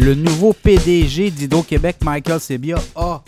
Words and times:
le 0.00 0.14
nouveau 0.14 0.54
PDG 0.54 1.30
d'Hydro-Québec, 1.30 1.98
Michael 2.02 2.40
Sebia, 2.40 2.76
a 2.96 3.22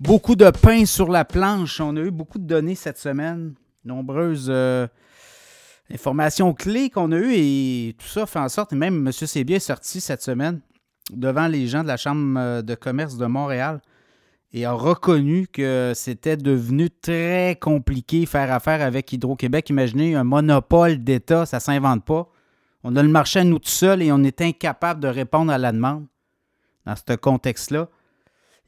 beaucoup 0.00 0.34
de 0.34 0.50
pain 0.50 0.84
sur 0.84 1.08
la 1.08 1.24
planche. 1.24 1.80
On 1.80 1.96
a 1.96 2.00
eu 2.00 2.10
beaucoup 2.10 2.38
de 2.38 2.46
données 2.46 2.74
cette 2.74 2.98
semaine, 2.98 3.54
nombreuses 3.84 4.48
euh, 4.50 4.88
informations 5.92 6.52
clés 6.52 6.90
qu'on 6.90 7.12
a 7.12 7.16
eues 7.16 7.32
et 7.32 7.94
tout 7.96 8.08
ça 8.08 8.26
fait 8.26 8.40
en 8.40 8.48
sorte, 8.48 8.72
et 8.72 8.76
même 8.76 9.06
M. 9.06 9.12
Sebia 9.12 9.56
est 9.56 9.60
sorti 9.60 10.00
cette 10.00 10.22
semaine 10.22 10.60
devant 11.12 11.46
les 11.46 11.68
gens 11.68 11.84
de 11.84 11.88
la 11.88 11.96
Chambre 11.96 12.38
euh, 12.40 12.62
de 12.62 12.74
commerce 12.74 13.16
de 13.16 13.26
Montréal 13.26 13.80
et 14.52 14.64
a 14.64 14.72
reconnu 14.72 15.46
que 15.46 15.92
c'était 15.94 16.36
devenu 16.36 16.90
très 16.90 17.56
compliqué 17.60 18.26
faire 18.26 18.52
affaire 18.52 18.82
avec 18.82 19.12
Hydro-Québec. 19.12 19.70
Imaginez 19.70 20.16
un 20.16 20.24
monopole 20.24 21.04
d'État, 21.04 21.46
ça 21.46 21.58
ne 21.58 21.62
s'invente 21.62 22.04
pas. 22.04 22.28
On 22.84 22.94
a 22.96 23.02
le 23.02 23.08
marché 23.08 23.40
à 23.40 23.44
nous 23.44 23.58
tout 23.58 23.68
seuls 23.68 24.02
et 24.02 24.12
on 24.12 24.22
est 24.22 24.40
incapable 24.40 25.00
de 25.00 25.08
répondre 25.08 25.50
à 25.52 25.58
la 25.58 25.72
demande 25.72 26.06
dans 26.86 26.94
ce 26.94 27.14
contexte-là. 27.16 27.88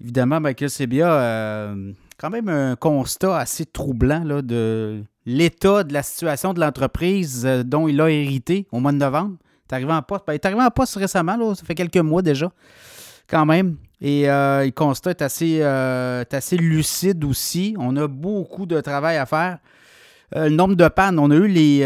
Évidemment, 0.01 0.41
Michael 0.41 0.71
Sebia 0.71 1.13
euh, 1.13 1.93
quand 2.19 2.31
même 2.31 2.49
un 2.49 2.75
constat 2.75 3.39
assez 3.39 3.67
troublant 3.67 4.25
là, 4.25 4.43
de 4.43 5.03
l'état 5.27 5.85
de 5.85 5.93
la 5.93 6.03
situation 6.03 6.55
de 6.55 6.61
l'entreprise 6.61 7.45
euh, 7.47 7.63
dont 7.63 7.87
il 7.87 8.01
a 8.01 8.09
hérité 8.09 8.67
au 8.73 8.81
mois 8.81 8.93
de 8.93 8.97
novembre. 8.97 9.37
Il 9.41 9.73
est 9.73 9.77
arrivé 9.77 9.93
en 9.93 10.03
poste, 10.03 10.25
ben, 10.27 10.33
il 10.33 10.37
est 10.37 10.47
arrivé 10.47 10.63
poste 10.75 10.97
récemment, 10.97 11.55
ça 11.55 11.65
fait 11.65 11.75
quelques 11.75 11.99
mois 11.99 12.23
déjà, 12.23 12.51
quand 13.29 13.47
même. 13.47 13.77
Et 14.01 14.29
euh, 14.29 14.65
le 14.65 14.71
constat 14.71 15.11
est 15.11 15.23
assez, 15.23 15.63
assez 15.63 16.57
lucide 16.57 17.23
aussi. 17.25 17.77
On 17.79 17.95
a 17.97 18.09
beaucoup 18.09 18.65
de 18.67 18.81
travail 18.81 19.19
à 19.19 19.27
faire. 19.27 19.59
le 20.35 20.49
nombre 20.49 20.75
de 20.75 20.89
pannes, 20.89 21.19
on 21.19 21.31
a 21.31 21.37
eu 21.37 21.47
les 21.47 21.85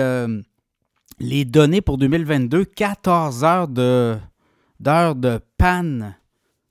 les 1.19 1.45
données 1.45 1.81
pour 1.81 1.98
2022, 1.98 2.65
14 2.65 3.45
heures 3.45 3.69
de, 3.69 4.17
d'heures 4.81 5.15
de 5.15 5.41
panne, 5.59 6.17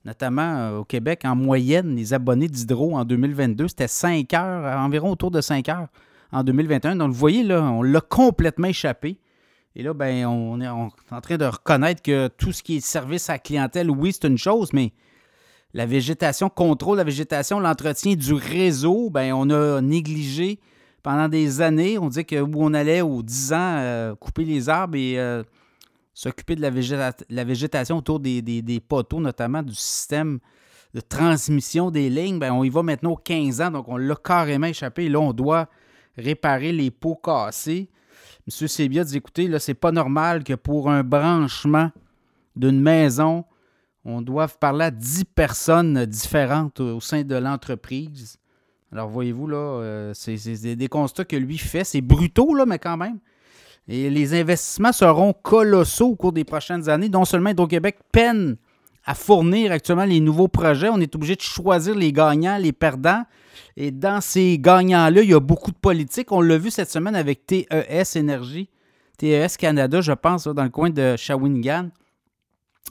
notamment 0.04 0.56
euh, 0.56 0.78
au 0.78 0.84
Québec. 0.84 1.22
En 1.24 1.34
moyenne, 1.34 1.96
les 1.96 2.14
abonnés 2.14 2.48
d'Hydro 2.48 2.96
en 2.96 3.04
2022, 3.04 3.68
c'était 3.68 3.88
5 3.88 4.32
heures, 4.34 4.78
environ 4.78 5.10
autour 5.10 5.30
de 5.30 5.40
5 5.40 5.68
heures 5.68 5.88
en 6.32 6.44
2021. 6.44 6.96
Donc, 6.96 7.12
vous 7.12 7.18
voyez, 7.18 7.42
là, 7.42 7.62
on 7.62 7.82
l'a 7.82 8.00
complètement 8.00 8.68
échappé. 8.68 9.18
Et 9.76 9.82
là, 9.82 9.92
ben, 9.92 10.26
on 10.26 10.60
est 10.60 10.68
en 10.68 11.20
train 11.20 11.36
de 11.36 11.46
reconnaître 11.46 12.00
que 12.00 12.28
tout 12.28 12.52
ce 12.52 12.62
qui 12.62 12.76
est 12.76 12.80
service 12.80 13.28
à 13.28 13.38
clientèle, 13.38 13.90
oui, 13.90 14.12
c'est 14.12 14.28
une 14.28 14.38
chose, 14.38 14.72
mais 14.72 14.92
la 15.72 15.86
végétation, 15.86 16.48
contrôle 16.48 16.98
la 16.98 17.04
végétation, 17.04 17.58
l'entretien 17.58 18.14
du 18.14 18.34
réseau, 18.34 19.10
ben, 19.10 19.32
on 19.32 19.50
a 19.50 19.80
négligé 19.80 20.60
pendant 21.04 21.28
des 21.28 21.60
années, 21.60 21.98
on 21.98 22.08
dit 22.08 22.24
que 22.24 22.40
où 22.40 22.50
on 22.56 22.72
allait 22.72 23.02
aux 23.02 23.22
10 23.22 23.52
ans 23.52 23.76
euh, 23.76 24.14
couper 24.14 24.44
les 24.46 24.70
arbres 24.70 24.96
et 24.96 25.18
euh, 25.18 25.42
s'occuper 26.14 26.56
de 26.56 26.62
la, 26.62 27.44
végétation 27.44 27.98
autour 27.98 28.20
des, 28.20 28.82
poteaux, 28.88 29.20
notamment 29.20 29.62
du 29.62 29.74
système 29.74 30.38
de 30.94 31.00
transmission 31.02 31.90
des 31.90 32.08
lignes, 32.08 32.38
ben, 32.38 32.52
on 32.52 32.64
y 32.64 32.70
va 32.70 32.82
maintenant 32.82 33.10
aux 33.10 33.16
15 33.16 33.60
ans, 33.60 33.70
donc 33.70 33.86
on 33.88 33.98
l'a 33.98 34.16
carrément 34.16 34.66
échappé. 34.66 35.04
Et 35.04 35.08
là, 35.10 35.20
on 35.20 35.34
doit 35.34 35.68
réparer 36.16 36.72
les 36.72 36.90
pots 36.90 37.20
cassés. 37.22 37.90
Monsieur 38.46 38.66
Sébia 38.66 39.04
dit 39.04 39.18
écoutez, 39.18 39.46
là, 39.46 39.58
c'est 39.58 39.74
pas 39.74 39.92
normal 39.92 40.42
que 40.42 40.54
pour 40.54 40.88
un 40.88 41.02
branchement 41.02 41.90
d'une 42.56 42.80
maison, 42.80 43.44
on 44.06 44.22
doive 44.22 44.56
parler 44.56 44.86
à 44.86 44.90
10 44.90 45.24
personnes 45.26 46.06
différentes 46.06 46.80
au 46.80 47.00
sein 47.00 47.24
de 47.24 47.34
l'entreprise. 47.34 48.38
Alors, 48.94 49.08
voyez-vous, 49.08 49.48
là, 49.48 49.56
euh, 49.56 50.12
c'est 50.14 50.76
des 50.76 50.88
constats 50.88 51.24
que 51.24 51.34
lui 51.34 51.58
fait. 51.58 51.82
C'est 51.82 52.00
brutaux, 52.00 52.54
là, 52.54 52.64
mais 52.64 52.78
quand 52.78 52.96
même. 52.96 53.18
Et 53.88 54.08
les 54.08 54.40
investissements 54.40 54.92
seront 54.92 55.32
colossaux 55.32 56.10
au 56.10 56.16
cours 56.16 56.32
des 56.32 56.44
prochaines 56.44 56.88
années. 56.88 57.08
Non 57.08 57.24
seulement 57.24 57.50
Hydro-Québec 57.50 57.98
peine 58.12 58.56
à 59.04 59.14
fournir 59.14 59.72
actuellement 59.72 60.04
les 60.04 60.20
nouveaux 60.20 60.48
projets, 60.48 60.88
on 60.88 60.98
est 60.98 61.14
obligé 61.14 61.36
de 61.36 61.42
choisir 61.42 61.94
les 61.94 62.12
gagnants, 62.12 62.56
les 62.56 62.72
perdants. 62.72 63.24
Et 63.76 63.90
dans 63.90 64.20
ces 64.20 64.58
gagnants-là, 64.58 65.22
il 65.22 65.30
y 65.30 65.34
a 65.34 65.40
beaucoup 65.40 65.72
de 65.72 65.76
politique. 65.76 66.32
On 66.32 66.40
l'a 66.40 66.56
vu 66.56 66.70
cette 66.70 66.90
semaine 66.90 67.14
avec 67.14 67.44
TES 67.46 68.16
Énergie, 68.16 68.70
TES 69.18 69.56
Canada, 69.58 70.00
je 70.00 70.12
pense, 70.12 70.46
dans 70.46 70.62
le 70.62 70.70
coin 70.70 70.90
de 70.90 71.16
Shawinigan. 71.16 71.90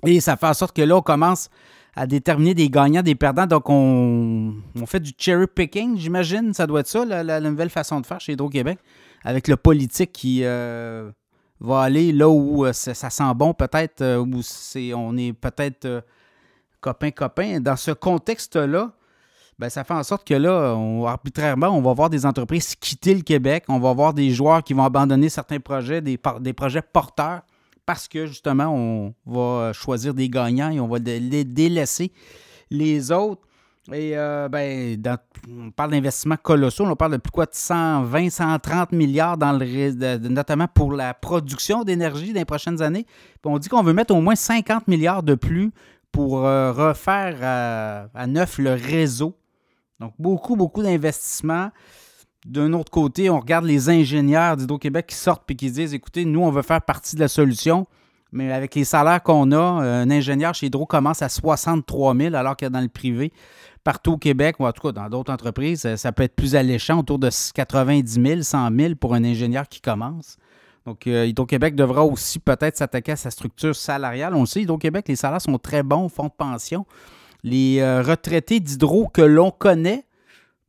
Et 0.05 0.19
ça 0.19 0.37
fait 0.37 0.47
en 0.47 0.53
sorte 0.53 0.75
que 0.75 0.81
là, 0.81 0.97
on 0.97 1.01
commence 1.01 1.49
à 1.95 2.07
déterminer 2.07 2.53
des 2.53 2.69
gagnants, 2.69 3.03
des 3.03 3.15
perdants. 3.15 3.45
Donc, 3.45 3.69
on, 3.69 4.53
fait 4.85 4.99
du 4.99 5.11
cherry 5.17 5.47
picking, 5.47 5.97
j'imagine. 5.97 6.53
Ça 6.53 6.65
doit 6.65 6.81
être 6.81 6.87
ça, 6.87 7.05
la, 7.05 7.39
nouvelle 7.39 7.69
façon 7.69 8.01
de 8.01 8.05
faire 8.05 8.19
chez 8.19 8.33
Hydro-Québec, 8.33 8.79
avec 9.23 9.47
le 9.47 9.57
politique 9.57 10.11
qui 10.11 10.43
euh, 10.43 11.11
va 11.59 11.81
aller 11.81 12.11
là 12.11 12.29
où 12.29 12.65
euh, 12.65 12.73
ça, 12.73 12.93
sent 12.93 13.33
bon, 13.35 13.53
peut-être, 13.53 14.01
euh, 14.01 14.17
où 14.17 14.41
c'est, 14.41 14.93
on 14.93 15.15
est 15.17 15.33
peut-être 15.33 16.03
copain-copain. 16.81 17.59
Dans 17.59 17.75
ce 17.75 17.91
contexte-là, 17.91 18.91
ben, 19.59 19.69
ça 19.69 19.83
fait 19.83 19.93
en 19.93 20.03
sorte 20.03 20.27
que 20.27 20.33
là, 20.33 20.75
arbitrairement, 21.07 21.67
on 21.67 21.81
va 21.81 21.93
voir 21.93 22.09
des 22.09 22.25
entreprises 22.25 22.75
quitter 22.75 23.13
le 23.13 23.21
Québec. 23.21 23.65
On 23.67 23.79
va 23.79 23.93
voir 23.93 24.15
des 24.15 24.31
joueurs 24.31 24.63
qui 24.63 24.73
vont 24.73 24.83
abandonner 24.83 25.29
certains 25.29 25.59
projets, 25.59 26.01
des, 26.01 26.19
des 26.41 26.53
projets 26.53 26.81
porteurs 26.81 27.43
parce 27.85 28.07
que 28.07 28.25
justement, 28.25 28.73
on 28.73 29.13
va 29.25 29.73
choisir 29.73 30.13
des 30.13 30.29
gagnants 30.29 30.71
et 30.71 30.79
on 30.79 30.87
va 30.87 30.99
les 30.99 31.43
délaisser 31.43 32.11
les 32.69 33.11
autres. 33.11 33.41
Et 33.91 34.17
euh, 34.17 34.47
ben, 34.47 35.17
on 35.49 35.69
parle 35.71 35.91
d'investissements 35.91 36.37
colossaux, 36.37 36.85
on 36.85 36.95
parle 36.95 37.13
de 37.13 37.17
plus 37.17 37.31
quoi 37.31 37.45
de 37.45 37.53
120, 37.53 38.29
130 38.29 38.93
milliards 38.93 39.37
dans 39.37 39.51
le 39.51 40.29
notamment 40.29 40.69
pour 40.73 40.93
la 40.93 41.13
production 41.13 41.83
d'énergie 41.83 42.31
dans 42.31 42.39
les 42.39 42.45
prochaines 42.45 42.81
années. 42.81 43.05
On 43.43 43.57
dit 43.57 43.67
qu'on 43.67 43.83
veut 43.83 43.91
mettre 43.91 44.15
au 44.15 44.21
moins 44.21 44.35
50 44.35 44.87
milliards 44.87 45.21
de 45.21 45.35
plus 45.35 45.71
pour 46.13 46.45
euh, 46.45 46.71
refaire 46.71 47.37
à, 47.41 48.05
à, 48.17 48.25
neuf 48.25 48.57
le 48.57 48.73
réseau. 48.73 49.35
Donc 49.99 50.13
beaucoup, 50.17 50.55
beaucoup 50.55 50.81
d'investissements. 50.81 51.71
D'un 52.45 52.73
autre 52.73 52.91
côté, 52.91 53.29
on 53.29 53.39
regarde 53.39 53.65
les 53.65 53.89
ingénieurs 53.89 54.57
d'Hydro-Québec 54.57 55.07
qui 55.07 55.15
sortent 55.15 55.49
et 55.49 55.55
qui 55.55 55.71
disent 55.71 55.93
écoutez, 55.93 56.25
nous, 56.25 56.41
on 56.41 56.51
veut 56.51 56.61
faire 56.61 56.81
partie 56.81 57.15
de 57.15 57.21
la 57.21 57.29
solution, 57.29 57.87
mais 58.33 58.51
avec 58.51 58.75
les 58.75 58.83
salaires 58.83 59.23
qu'on 59.23 59.51
a, 59.51 59.59
un 59.59 60.11
ingénieur 60.11 60.53
chez 60.53 60.65
Hydro 60.65 60.85
commence 60.85 61.21
à 61.21 61.29
63 61.29 62.15
000, 62.15 62.35
alors 62.35 62.57
que 62.57 62.65
dans 62.65 62.81
le 62.81 62.89
privé, 62.89 63.31
partout 63.83 64.13
au 64.13 64.17
Québec, 64.17 64.57
ou 64.59 64.65
en 64.65 64.71
tout 64.73 64.81
cas 64.81 64.91
dans 64.91 65.09
d'autres 65.09 65.31
entreprises, 65.31 65.95
ça 65.95 66.11
peut 66.11 66.23
être 66.23 66.35
plus 66.35 66.55
alléchant, 66.55 66.99
autour 66.99 67.19
de 67.19 67.29
90 67.53 68.21
000, 68.21 68.41
100 68.41 68.69
000 68.77 68.95
pour 68.95 69.13
un 69.13 69.23
ingénieur 69.23 69.67
qui 69.69 69.79
commence. 69.79 70.37
Donc, 70.85 71.07
euh, 71.07 71.25
Hydro-Québec 71.25 71.75
devra 71.75 72.03
aussi 72.03 72.39
peut-être 72.39 72.75
s'attaquer 72.75 73.13
à 73.13 73.15
sa 73.15 73.31
structure 73.31 73.75
salariale. 73.75 74.35
On 74.35 74.41
le 74.41 74.45
sait, 74.45 74.63
Hydro-Québec, 74.63 75.05
les 75.07 75.15
salaires 75.15 75.41
sont 75.41 75.57
très 75.57 75.81
bons 75.81 76.09
fonds 76.09 76.25
de 76.25 76.33
pension. 76.37 76.85
Les 77.43 77.79
euh, 77.79 78.01
retraités 78.01 78.59
d'Hydro 78.59 79.07
que 79.07 79.21
l'on 79.21 79.51
connaît 79.51 80.03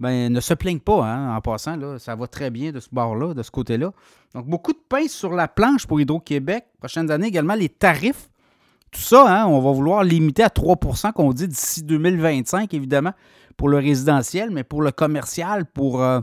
ben, 0.01 0.33
ne 0.33 0.41
se 0.41 0.55
plaignent 0.55 0.81
pas 0.81 1.05
hein, 1.05 1.37
en 1.37 1.41
passant. 1.41 1.77
Là, 1.77 1.99
ça 1.99 2.17
va 2.17 2.27
très 2.27 2.51
bien 2.51 2.73
de 2.73 2.81
ce 2.81 2.89
bord-là, 2.91 3.35
de 3.35 3.43
ce 3.43 3.51
côté-là. 3.51 3.93
Donc, 4.35 4.47
beaucoup 4.47 4.73
de 4.73 4.83
pain 4.89 5.07
sur 5.09 5.33
la 5.33 5.49
planche 5.49 5.87
pour 5.87 6.01
Hydro-Québec. 6.01 6.67
Prochaines 6.79 7.11
années 7.11 7.29
également, 7.29 7.55
les 7.55 7.69
tarifs. 7.69 8.31
Tout 8.91 9.01
ça, 9.01 9.25
hein, 9.27 9.47
on 9.47 9.61
va 9.61 9.73
vouloir 9.73 10.05
limiter 10.05 10.45
à 10.45 10.49
3% 10.49 11.13
qu'on 11.13 11.33
dit 11.33 11.49
d'ici 11.49 11.83
2025, 11.83 12.73
évidemment, 12.75 13.13
pour 13.57 13.69
le 13.69 13.79
résidentiel, 13.79 14.51
mais 14.51 14.63
pour 14.63 14.83
le 14.83 14.93
commercial, 14.93 15.67
pour 15.67 16.03
euh, 16.03 16.21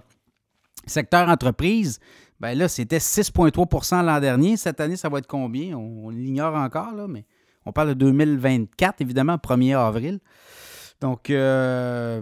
secteur 0.85 1.27
entreprise, 1.27 1.99
ben 2.39 2.57
là, 2.57 2.67
c'était 2.67 2.97
6,3% 2.97 4.05
l'an 4.05 4.19
dernier. 4.19 4.57
Cette 4.57 4.79
année, 4.79 4.95
ça 4.95 5.09
va 5.09 5.19
être 5.19 5.27
combien? 5.27 5.75
On, 5.75 6.09
l'ignore 6.09 6.55
encore, 6.55 6.93
là, 6.93 7.07
mais 7.07 7.25
on 7.65 7.71
parle 7.71 7.89
de 7.89 7.93
2024, 7.93 9.01
évidemment, 9.01 9.35
1er 9.35 9.77
avril. 9.77 10.19
Donc, 11.01 11.29
euh, 11.29 12.21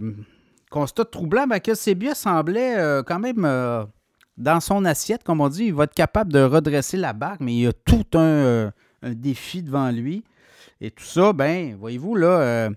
constat 0.70 1.06
troublant, 1.06 1.48
ben, 1.48 1.60
que 1.60 1.74
Sébia 1.74 2.16
semblait 2.16 2.78
euh, 2.78 3.04
quand 3.04 3.20
même 3.20 3.44
euh, 3.46 3.84
dans 4.38 4.60
son 4.60 4.86
assiette, 4.86 5.24
comme 5.24 5.42
on 5.42 5.50
dit, 5.50 5.66
il 5.66 5.74
va 5.74 5.86
être 5.86 5.94
capable 5.94 6.32
de 6.32 6.42
redresser 6.42 6.98
la 6.98 7.14
barque, 7.14 7.42
mais 7.42 7.54
il 7.54 7.62
y 7.62 7.68
a 7.68 7.74
tout 7.74 8.06
un, 8.14 8.20
euh, 8.20 8.72
défi 9.04 9.64
devant 9.64 9.90
lui. 9.92 10.24
Et 10.82 10.92
tout 10.92 11.04
ça, 11.04 11.34
ben, 11.34 11.76
voyez-vous, 11.78 12.16
là, 12.16 12.70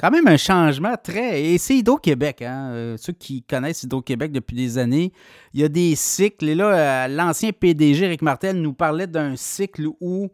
quand 0.00 0.10
même 0.10 0.26
un 0.26 0.38
changement 0.38 0.94
très. 1.02 1.42
Et 1.42 1.58
c'est 1.58 1.76
Hydro-Québec, 1.76 2.40
hein? 2.40 2.94
ceux 2.96 3.12
qui 3.12 3.42
connaissent 3.42 3.82
Hydro-Québec 3.82 4.32
depuis 4.32 4.56
des 4.56 4.78
années, 4.78 5.12
il 5.52 5.60
y 5.60 5.64
a 5.64 5.68
des 5.68 5.94
cycles. 5.94 6.48
Et 6.48 6.54
là, 6.54 7.08
l'ancien 7.08 7.52
PDG, 7.52 8.06
Rick 8.06 8.22
Martel, 8.22 8.56
nous 8.56 8.72
parlait 8.72 9.06
d'un 9.06 9.36
cycle 9.36 9.86
où 10.00 10.30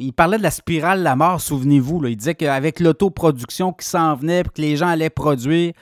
il 0.00 0.12
parlait 0.12 0.38
de 0.38 0.42
la 0.42 0.50
spirale 0.50 1.00
de 1.00 1.04
la 1.04 1.14
mort, 1.14 1.40
souvenez-vous. 1.40 2.06
Il 2.06 2.16
disait 2.16 2.34
qu'avec 2.34 2.80
l'autoproduction 2.80 3.72
qui 3.72 3.86
s'en 3.86 4.14
venait, 4.14 4.42
que 4.42 4.60
les 4.60 4.76
gens 4.76 4.88
allaient 4.88 5.10
produire, 5.10 5.72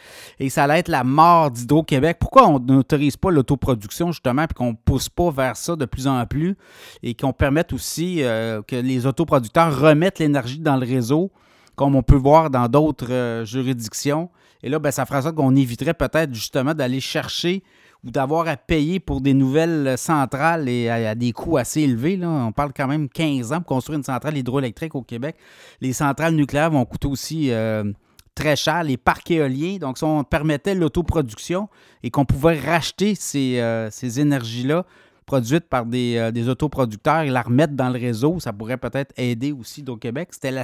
et 0.40 0.50
ça 0.50 0.64
allait 0.64 0.80
être 0.80 0.88
la 0.88 1.04
mort 1.04 1.50
d'Hydro-Québec. 1.52 2.16
Pourquoi 2.18 2.48
on 2.48 2.58
n'autorise 2.58 3.16
pas 3.16 3.30
l'autoproduction, 3.30 4.10
justement, 4.10 4.46
puis 4.46 4.54
qu'on 4.54 4.72
ne 4.72 4.76
pousse 4.84 5.08
pas 5.08 5.30
vers 5.30 5.56
ça 5.56 5.76
de 5.76 5.84
plus 5.84 6.08
en 6.08 6.26
plus, 6.26 6.56
et 7.02 7.14
qu'on 7.14 7.32
permette 7.32 7.72
aussi 7.72 8.22
euh, 8.22 8.60
que 8.62 8.76
les 8.76 9.06
autoproducteurs 9.06 9.78
remettent 9.78 10.18
l'énergie 10.18 10.58
dans 10.58 10.76
le 10.76 10.86
réseau, 10.86 11.30
comme 11.76 11.94
on 11.94 12.02
peut 12.02 12.16
voir 12.16 12.50
dans 12.50 12.66
d'autres 12.66 13.44
juridictions? 13.44 14.30
Et 14.64 14.68
là, 14.68 14.80
ben, 14.80 14.90
ça 14.90 15.06
fera 15.06 15.22
ça 15.22 15.30
qu'on 15.30 15.54
éviterait 15.54 15.94
peut-être 15.94 16.34
justement 16.34 16.74
d'aller 16.74 17.00
chercher 17.00 17.62
ou 18.04 18.10
d'avoir 18.10 18.46
à 18.46 18.56
payer 18.56 19.00
pour 19.00 19.20
des 19.20 19.34
nouvelles 19.34 19.98
centrales 19.98 20.68
et 20.68 20.88
à, 20.88 21.14
des 21.14 21.32
coûts 21.32 21.56
assez 21.56 21.82
élevés. 21.82 22.16
Là. 22.16 22.28
On 22.28 22.52
parle 22.52 22.72
quand 22.74 22.86
même 22.86 23.08
15 23.08 23.52
ans 23.52 23.58
pour 23.58 23.66
construire 23.66 23.98
une 23.98 24.04
centrale 24.04 24.36
hydroélectrique 24.36 24.94
au 24.94 25.02
Québec. 25.02 25.36
Les 25.80 25.92
centrales 25.92 26.34
nucléaires 26.34 26.70
vont 26.70 26.84
coûter 26.84 27.08
aussi 27.08 27.50
euh, 27.50 27.92
très 28.34 28.54
cher. 28.54 28.84
Les 28.84 28.96
parcs 28.96 29.30
éoliens, 29.30 29.78
donc 29.78 29.98
si 29.98 30.04
on 30.04 30.22
permettait 30.22 30.74
l'autoproduction 30.74 31.68
et 32.02 32.10
qu'on 32.10 32.24
pouvait 32.24 32.58
racheter 32.58 33.14
ces, 33.16 33.58
euh, 33.58 33.90
énergies-là 33.90 34.86
produites 35.26 35.68
par 35.68 35.84
des, 35.84 36.16
euh, 36.16 36.30
des, 36.30 36.48
autoproducteurs 36.48 37.22
et 37.22 37.30
la 37.30 37.42
remettre 37.42 37.74
dans 37.74 37.90
le 37.90 37.98
réseau, 37.98 38.38
ça 38.38 38.52
pourrait 38.52 38.78
peut-être 38.78 39.12
aider 39.18 39.52
aussi 39.52 39.84
au 39.88 39.96
Québec. 39.96 40.28
C'était 40.30 40.52
la 40.52 40.62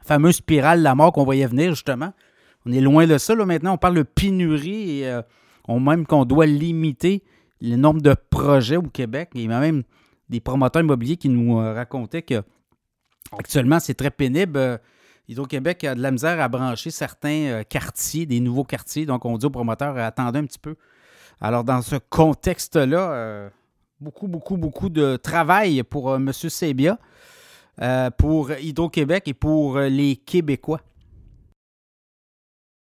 fameuse 0.00 0.36
spirale 0.36 0.78
de 0.78 0.84
la 0.84 0.94
mort 0.94 1.12
qu'on 1.12 1.24
voyait 1.24 1.46
venir, 1.46 1.70
justement. 1.72 2.12
On 2.66 2.72
est 2.72 2.80
loin 2.80 3.06
de 3.06 3.18
ça. 3.18 3.34
Là, 3.34 3.44
maintenant, 3.44 3.74
on 3.74 3.78
parle 3.78 3.94
de 3.94 4.02
pénurie 4.02 5.00
et 5.00 5.20
on 5.68 5.80
même 5.80 6.06
qu'on 6.06 6.24
doit 6.24 6.46
limiter 6.46 7.22
le 7.60 7.76
nombre 7.76 8.00
de 8.00 8.14
projets 8.30 8.76
au 8.76 8.82
Québec. 8.82 9.30
Il 9.34 9.42
y 9.42 9.52
a 9.52 9.60
même 9.60 9.82
des 10.28 10.40
promoteurs 10.40 10.82
immobiliers 10.82 11.16
qui 11.16 11.28
nous 11.28 11.58
euh, 11.58 11.74
racontaient 11.74 12.22
que 12.22 12.42
actuellement, 13.36 13.80
c'est 13.80 13.94
très 13.94 14.10
pénible. 14.10 14.58
Euh, 14.58 14.78
Hydro-Québec 15.28 15.84
a 15.84 15.94
de 15.94 16.00
la 16.00 16.10
misère 16.10 16.40
à 16.40 16.48
brancher 16.48 16.90
certains 16.90 17.46
euh, 17.46 17.62
quartiers, 17.62 18.26
des 18.26 18.40
nouveaux 18.40 18.64
quartiers. 18.64 19.06
Donc, 19.06 19.24
on 19.24 19.36
dit 19.36 19.46
aux 19.46 19.50
promoteurs, 19.50 19.96
attendez 19.98 20.38
un 20.38 20.46
petit 20.46 20.58
peu. 20.58 20.76
Alors, 21.40 21.64
dans 21.64 21.82
ce 21.82 21.96
contexte-là, 21.96 23.50
beaucoup, 23.98 24.28
beaucoup, 24.28 24.58
beaucoup 24.58 24.90
de 24.90 25.16
travail 25.16 25.82
pour 25.84 26.14
M. 26.14 26.30
Sebia, 26.32 26.98
pour 28.18 28.52
Hydro-Québec 28.52 29.26
et 29.26 29.32
pour 29.32 29.78
les 29.78 30.16
Québécois. 30.16 30.82